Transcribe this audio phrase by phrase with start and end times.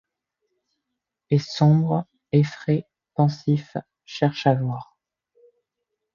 [1.29, 4.97] Et sombres, effarés, pensifs, cherchent à voir